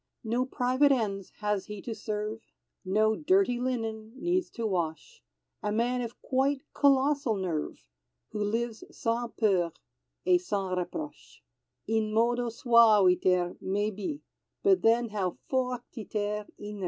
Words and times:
No 0.23 0.47
private 0.47 0.91
ends 0.91 1.29
has 1.41 1.65
he 1.67 1.79
to 1.83 1.93
serve, 1.93 2.39
No 2.83 3.15
dirty 3.15 3.59
linen 3.59 4.13
needs 4.19 4.49
to 4.49 4.65
wash; 4.65 5.21
A 5.61 5.71
man 5.71 6.01
of 6.01 6.19
quite 6.23 6.63
colossal 6.73 7.35
nerve, 7.35 7.85
Who 8.31 8.43
lives 8.43 8.83
sans 8.89 9.31
peur 9.37 9.71
et 10.25 10.41
sans 10.41 10.75
reproche; 10.75 11.43
In 11.85 12.11
modo 12.11 12.49
suaviter 12.49 13.55
maybe, 13.61 14.23
But 14.63 14.81
then 14.81 15.09
how 15.09 15.37
fortiter 15.47 16.47
in 16.57 16.77
re! 16.77 16.79